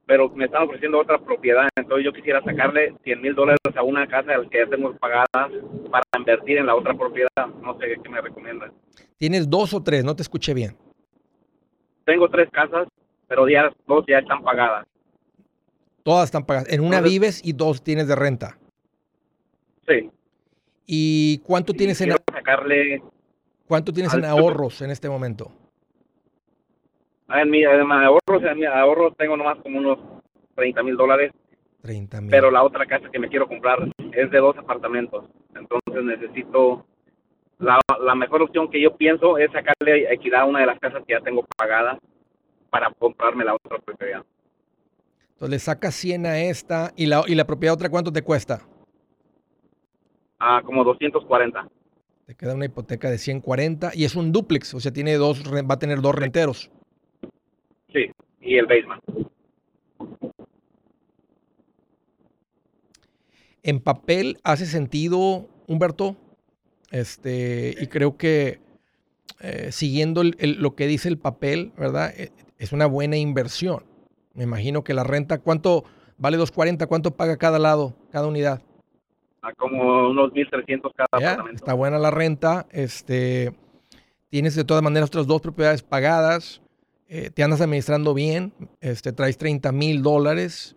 [0.07, 4.07] pero me están ofreciendo otra propiedad, entonces yo quisiera sacarle 100 mil dólares a una
[4.07, 5.51] casa que ya tengo pagadas
[5.91, 7.45] para invertir en la otra propiedad.
[7.61, 8.71] No sé qué me recomiendan.
[9.17, 10.75] Tienes dos o tres, no te escuché bien.
[12.05, 12.87] Tengo tres casas,
[13.27, 14.87] pero ya dos ya están pagadas.
[16.07, 16.71] Todas están pagadas.
[16.71, 18.57] En una vives y dos tienes de renta.
[19.85, 20.09] Sí.
[20.85, 23.03] ¿Y cuánto Y tienes en, sacarle
[23.67, 25.51] cuánto tienes en ahorros en este momento?
[27.27, 29.99] ah, en mi, en mi ahorros, en mi ahorros tengo nomás como unos
[30.55, 31.33] 30 mil dólares
[31.81, 32.31] 30 mil.
[32.31, 33.79] pero la otra casa que me quiero comprar
[34.13, 35.25] es de dos apartamentos.
[35.55, 36.85] Entonces necesito,
[37.59, 41.03] la, la mejor opción que yo pienso es sacarle equidad a una de las casas
[41.05, 41.99] que ya tengo pagada
[42.69, 44.23] para comprarme la otra propiedad.
[45.37, 48.67] Entonces le sacas 100 a esta y la, y la propiedad otra, ¿cuánto te cuesta?
[50.39, 51.69] Ah, como 240.
[52.25, 55.75] Te queda una hipoteca de 140 y es un duplex, o sea, tiene dos, va
[55.75, 56.71] a tener dos renteros.
[57.93, 58.09] Sí,
[58.41, 59.03] y el basement.
[63.61, 66.15] En papel hace sentido, Humberto,
[66.89, 68.59] este, y creo que
[69.41, 72.11] eh, siguiendo el- el- lo que dice el papel, ¿verdad?
[72.17, 73.83] Eh, Es una buena inversión.
[74.37, 75.83] Me imagino que la renta, ¿cuánto
[76.17, 76.85] vale 240?
[76.87, 78.61] ¿Cuánto paga cada lado, cada unidad?
[79.41, 81.55] A como unos 1.300 cada Ya, apartamento.
[81.63, 82.67] está buena la renta.
[82.69, 83.53] Este,
[84.29, 86.61] tienes de todas maneras otras dos propiedades pagadas.
[87.09, 88.51] eh, te andas administrando bien.
[88.81, 90.75] Este, traes 30 mil dólares.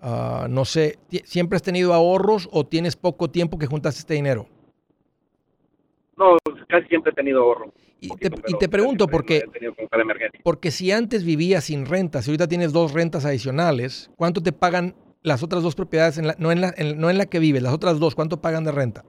[0.00, 4.14] Ah, no sé, ¿ti- ¿siempre has tenido ahorros o tienes poco tiempo que juntaste este
[4.14, 4.48] dinero?
[6.18, 6.36] No,
[6.68, 7.72] casi siempre he tenido ahorro.
[8.00, 9.42] Y te, y te pregunto, porque,
[10.44, 14.94] porque si antes vivías sin rentas y ahorita tienes dos rentas adicionales, ¿cuánto te pagan
[15.22, 16.18] las otras dos propiedades?
[16.18, 18.40] En la- no, en la, en- no en la que vives, las otras dos, ¿cuánto
[18.40, 19.04] pagan de renta?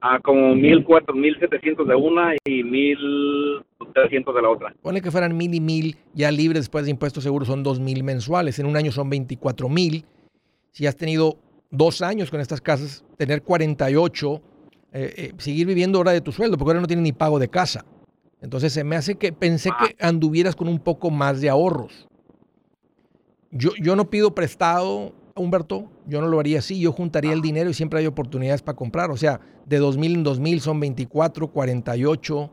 [0.00, 4.72] Ah, como 1.400, 1.700 de una y 1.300 de la otra.
[4.80, 8.04] Ponle que fueran mil y mil, ya libres después de impuestos seguros son dos mil
[8.04, 8.60] mensuales.
[8.60, 10.04] En un año son 24 mil.
[10.70, 11.38] Si has tenido
[11.70, 14.40] dos años con estas casas, tener 48,
[14.92, 17.48] eh, eh, seguir viviendo ahora de tu sueldo, porque ahora no tienes ni pago de
[17.48, 17.84] casa.
[18.40, 22.06] Entonces se me hace que pensé que anduvieras con un poco más de ahorros.
[23.50, 27.70] Yo, yo no pido prestado, Humberto, yo no lo haría así, yo juntaría el dinero
[27.70, 29.10] y siempre hay oportunidades para comprar.
[29.10, 32.50] O sea, de 2000 en 2000 son 24, 48.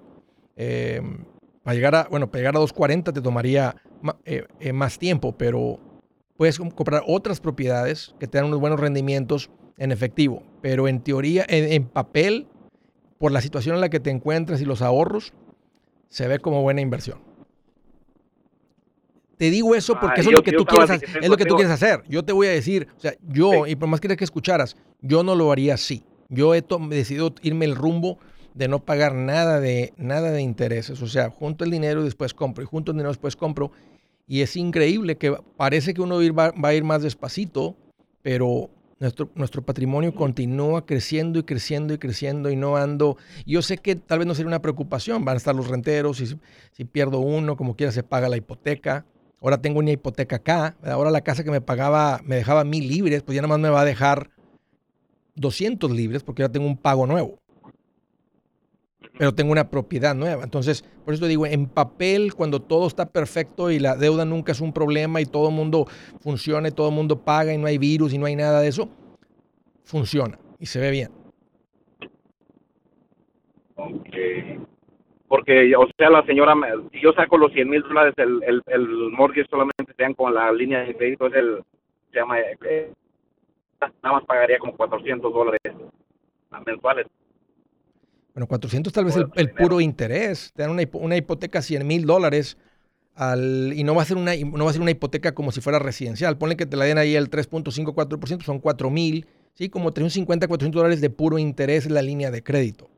[0.56, 1.02] eh,
[1.64, 5.32] para llegar a, bueno, para llegar a 240 te tomaría ma- eh, eh, más tiempo,
[5.36, 5.80] pero
[6.38, 10.44] puedes com- comprar otras propiedades que te dan unos buenos rendimientos en efectivo.
[10.62, 12.48] Pero en teoría, en, en papel,
[13.18, 15.34] por la situación en la que te encuentras y los ahorros,
[16.10, 17.20] se ve como buena inversión.
[19.38, 20.90] Te digo eso porque Ah, eso es lo que tú quieres,
[21.22, 22.04] es lo que tú quieres hacer.
[22.08, 23.72] Yo te voy a decir, o sea, yo, Sí.
[23.72, 26.04] y por más quería que escucharas, yo no lo haría así.
[26.30, 28.18] Yo he decidido irme el rumbo
[28.54, 31.02] de no pagar nada de, nada de intereses.
[31.02, 33.72] O sea, junto el dinero y después compro, y junto el dinero y después compro.
[34.26, 37.76] Y es increíble que parece que uno va, va a ir más despacito,
[38.22, 38.70] pero
[39.00, 43.18] nuestro, nuestro patrimonio continúa creciendo y creciendo y creciendo y no ando.
[43.46, 46.38] Yo sé que tal vez no sería una preocupación, van a estar los renteros, si,
[46.72, 49.06] si pierdo uno, como quiera se paga la hipoteca.
[49.41, 53.22] Ahora tengo una hipoteca acá, ahora la casa que me pagaba, me dejaba mil libres,
[53.22, 54.32] pues ya nada más me va a dejar
[55.36, 57.39] 200 libres porque ya tengo un pago nuevo.
[59.18, 60.43] Pero tengo una propiedad nueva.
[60.43, 64.59] Entonces, por eso digo, en papel, cuando todo está perfecto y la deuda nunca es
[64.59, 65.86] un problema y todo el mundo
[66.20, 68.68] funciona y todo el mundo paga y no hay virus y no hay nada de
[68.68, 68.89] eso,
[69.84, 71.11] funciona y se ve bien.
[73.76, 74.09] Ok.
[75.28, 76.53] Porque, o sea, la señora,
[76.91, 80.51] si yo saco los 100 mil dólares, el, el, el mortgage solamente sean con la
[80.51, 81.63] línea de crédito, es el,
[82.11, 82.91] se llama, eh,
[84.01, 85.61] nada más pagaría como 400 dólares
[86.66, 87.07] mensuales.
[88.36, 90.52] Bueno, 400 tal vez el, el puro interés.
[90.54, 92.58] Te dan una, una hipoteca 100 mil dólares
[93.16, 95.62] al, y no va, a ser una, no va a ser una hipoteca como si
[95.62, 96.38] fuera residencial.
[96.38, 99.70] Ponle que te la den ahí el 3.54%, son 4 mil, ¿sí?
[99.70, 102.90] Como 350, 400 dólares de puro interés en la línea de crédito.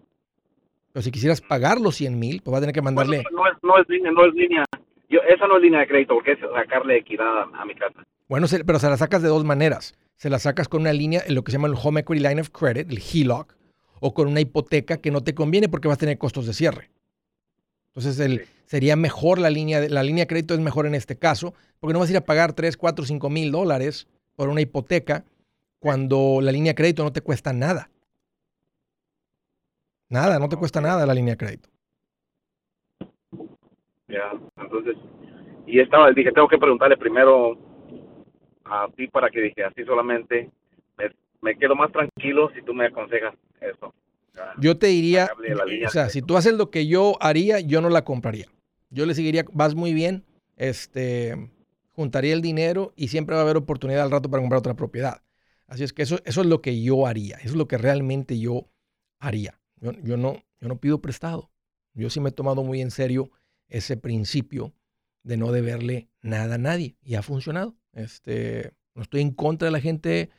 [0.91, 3.17] Pero si quisieras pagar los 100 mil, pues va a tener que mandarle...
[3.21, 4.65] Bueno, no es, no es línea, no es línea,
[5.07, 8.03] yo, esa no es línea de crédito, porque es sacarle equidad a, a mi casa.
[8.27, 9.93] Bueno, se- pero se la sacas de dos maneras.
[10.15, 12.49] Se la sacas con una línea, lo que se llama el Home Equity Line of
[12.49, 13.55] Credit, el HELOC,
[13.99, 16.89] o con una hipoteca que no te conviene porque vas a tener costos de cierre.
[17.87, 21.17] Entonces, el, sería mejor la línea, de, la línea de crédito es mejor en este
[21.17, 24.61] caso, porque no vas a ir a pagar 3, 4, 5 mil dólares por una
[24.61, 25.23] hipoteca
[25.79, 27.89] cuando la línea de crédito no te cuesta nada.
[30.09, 31.69] Nada, no te cuesta nada la línea de crédito.
[34.07, 34.95] Ya, entonces,
[35.65, 37.57] y estaba, dije, tengo que preguntarle primero
[38.63, 40.49] a ti para que dije, así solamente
[40.97, 41.11] me,
[41.41, 43.93] me quedo más tranquilo si tú me aconsejas eso.
[44.35, 45.29] Ya, Yo te diría,
[45.67, 48.47] línea o sea, si tú haces lo que yo haría, yo no la compraría.
[48.89, 50.25] Yo le seguiría, vas muy bien,
[50.55, 51.49] este,
[51.91, 55.21] juntaría el dinero y siempre va a haber oportunidad al rato para comprar otra propiedad.
[55.67, 58.39] Así es que eso, eso es lo que yo haría, eso es lo que realmente
[58.39, 58.69] yo
[59.19, 59.59] haría.
[59.81, 61.51] Yo, yo no, yo no pido prestado.
[61.93, 63.31] Yo sí me he tomado muy en serio
[63.67, 64.73] ese principio
[65.23, 67.75] de no deberle nada a nadie y ha funcionado.
[67.93, 70.29] Este, no estoy en contra de la gente.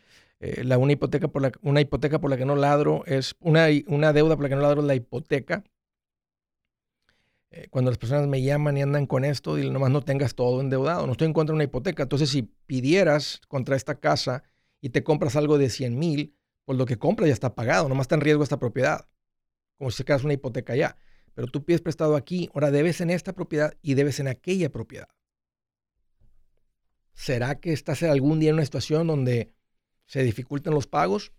[0.41, 3.67] Eh, la, una, hipoteca por la, una hipoteca por la que no ladro es una,
[3.89, 5.65] una deuda por la que no ladro es la hipoteca.
[7.51, 10.61] Eh, cuando las personas me llaman y andan con esto, dile nomás no tengas todo
[10.61, 11.07] endeudado.
[11.07, 12.05] No estoy en contra de una hipoteca.
[12.05, 14.45] Entonces, si pidieras contra esta casa
[14.81, 17.89] y te compras algo de 100 mil, pues lo que compras ya está pagado.
[17.89, 19.09] Nomás está en riesgo esta propiedad.
[19.79, 20.97] Como si sacaras una hipoteca ya.
[21.35, 25.09] Pero tú pides prestado aquí, ahora debes en esta propiedad y debes en aquella propiedad.
[27.15, 29.53] ¿Será que estás algún día en una situación donde
[30.09, 31.31] se dificultan los pagos?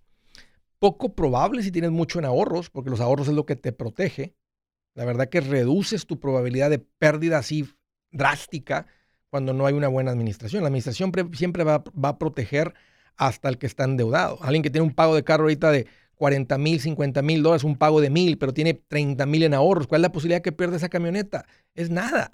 [0.79, 4.35] Poco probable si tienes mucho en ahorros, porque los ahorros es lo que te protege.
[4.93, 7.67] La verdad que reduces tu probabilidad de pérdida así
[8.11, 8.87] drástica
[9.29, 10.63] cuando no hay una buena administración.
[10.63, 12.73] La administración siempre va, va, a proteger
[13.17, 14.39] hasta el que está endeudado.
[14.41, 17.77] Alguien que tiene un pago de carro ahorita de 40 mil, 50 mil dólares, un
[17.77, 19.87] pago de mil, pero tiene 30 mil en ahorros.
[19.87, 21.45] ¿Cuál es la posibilidad que pierda esa camioneta?
[21.75, 22.31] Es nada.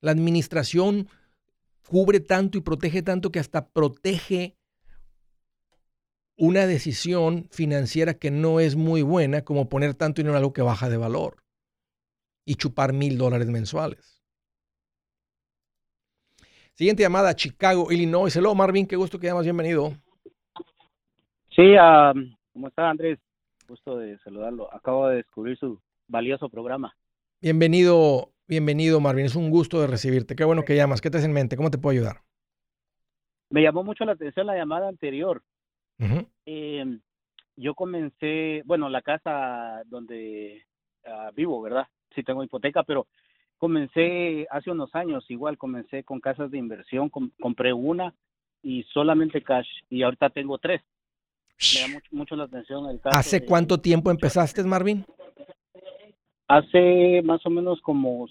[0.00, 1.08] La administración
[1.86, 4.56] cubre tanto y protege tanto que hasta protege
[6.40, 10.62] una decisión financiera que no es muy buena como poner tanto dinero en algo que
[10.62, 11.36] baja de valor
[12.46, 14.22] y chupar mil dólares mensuales.
[16.72, 18.34] Siguiente llamada, Chicago, Illinois.
[18.34, 19.92] Hello, Marvin, qué gusto que llamas, bienvenido.
[21.54, 22.14] Sí, uh,
[22.54, 23.18] ¿cómo está Andrés?
[23.68, 24.72] Gusto de saludarlo.
[24.72, 25.78] Acabo de descubrir su
[26.08, 26.96] valioso programa.
[27.42, 29.26] Bienvenido, bienvenido, Marvin.
[29.26, 30.34] Es un gusto de recibirte.
[30.36, 31.02] Qué bueno que llamas.
[31.02, 31.58] ¿Qué te hace en mente?
[31.58, 32.22] ¿Cómo te puedo ayudar?
[33.50, 35.42] Me llamó mucho la atención la llamada anterior.
[36.46, 36.98] Eh,
[37.56, 40.62] yo comencé, bueno, la casa donde
[41.04, 41.86] uh, vivo, ¿verdad?
[42.14, 43.06] Sí tengo hipoteca, pero
[43.58, 48.14] comencé hace unos años, igual comencé con casas de inversión, com compré una
[48.62, 50.82] y solamente cash y ahorita tengo tres.
[51.74, 53.16] Me da mucho, mucho la atención el caso.
[53.16, 55.04] ¿Hace de, cuánto tiempo empezaste, Marvin?
[56.48, 58.26] Hace más o menos como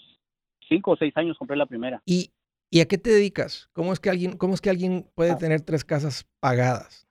[0.68, 2.02] cinco o seis años compré la primera.
[2.06, 2.32] ¿Y,
[2.72, 3.70] y a qué te dedicas?
[3.74, 7.09] ¿Cómo es que alguien, cómo es que alguien puede tener tres casas pagadas?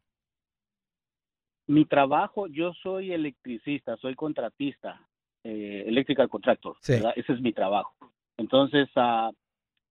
[1.68, 5.02] Mi trabajo, yo soy electricista, soy contratista,
[5.44, 7.92] eh, electrical contractor, ese es mi trabajo.
[8.38, 9.30] Entonces, ah,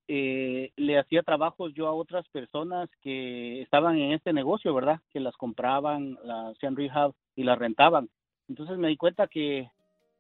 [0.08, 5.02] eh, le hacía trabajos yo a otras personas que estaban en este negocio, ¿verdad?
[5.12, 8.10] Que las compraban, las hacían rehab y las rentaban.
[8.50, 9.70] Entonces me di cuenta que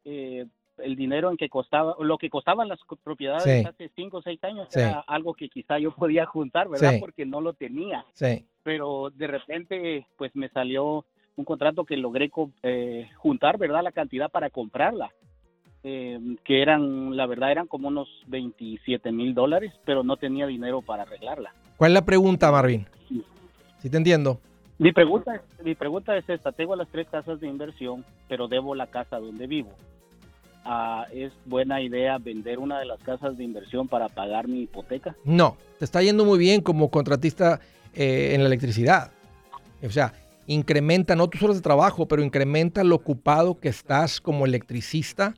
[0.06, 0.46] eh,
[0.78, 3.68] el dinero en que costaba, lo que costaban las propiedades Sí.
[3.68, 4.80] hace cinco o seis años Sí.
[4.80, 6.92] era algo que quizá yo podía juntar, ¿verdad?
[6.94, 7.00] Sí.
[7.00, 8.06] Porque no lo tenía
[8.62, 11.06] pero de repente pues me salió
[11.38, 12.30] un contrato que logré
[12.64, 13.84] eh, juntar, ¿verdad?
[13.84, 15.12] La cantidad para comprarla,
[15.84, 20.82] eh, que eran, la verdad, eran como unos 27 mil dólares, pero no tenía dinero
[20.82, 21.54] para arreglarla.
[21.78, 22.86] ¿Cuál es la pregunta, Marvin?
[23.80, 24.40] Sí te entiendo.
[24.80, 28.74] Mi pregunta, es- mi pregunta es esta, tengo las tres casas de inversión, pero debo
[28.76, 29.70] la casa donde vivo.
[30.66, 35.16] Ah, ¿Es buena idea vender una de las casas de inversión para pagar mi hipoteca?
[35.24, 37.60] No, te está yendo muy bien como contratista
[37.94, 39.12] eh, en la electricidad.
[39.84, 40.14] O sea,
[40.48, 45.36] incrementa no tus horas de trabajo, pero incrementa lo ocupado que estás como electricista,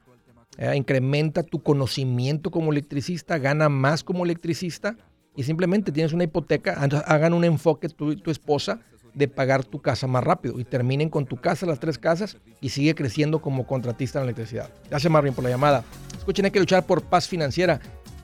[0.57, 4.95] eh, incrementa tu conocimiento como electricista, gana más como electricista
[5.36, 8.80] y simplemente tienes una hipoteca, hagan un enfoque tú y tu esposa
[9.14, 12.70] de pagar tu casa más rápido y terminen con tu casa, las tres casas y
[12.70, 14.70] sigue creciendo como contratista en electricidad.
[14.89, 15.84] Gracias Marvin por la llamada.
[16.18, 17.80] Escuchen, hay que luchar por paz financiera,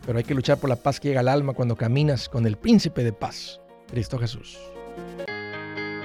[0.06, 2.58] pero hay que luchar por la paz que llega al alma cuando caminas con el
[2.58, 3.60] príncipe de paz,
[3.90, 4.60] Cristo Jesús.